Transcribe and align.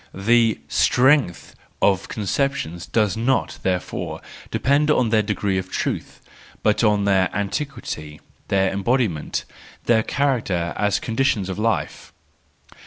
The 0.15 0.59
strength 0.67 1.53
of 1.79 2.07
conceptions 2.07 2.87
does 2.87 3.15
not, 3.15 3.59
therefore, 3.61 4.19
depend 4.49 4.89
on 4.89 5.09
their 5.09 5.21
degree 5.21 5.59
of 5.59 5.69
truth, 5.71 6.19
but 6.63 6.83
on 6.83 7.05
their 7.05 7.29
antiquity, 7.35 8.19
their 8.47 8.71
embodiment, 8.73 9.45
their 9.85 10.01
character 10.01 10.73
as 10.75 10.97
conditions 10.99 11.49
of 11.49 11.59
life. 11.59 12.13